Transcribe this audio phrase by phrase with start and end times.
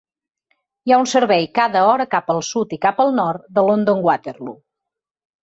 [0.89, 4.03] Hi ha un servei cada hora cap al sud i cap al nord de London
[4.09, 4.59] Waterloo.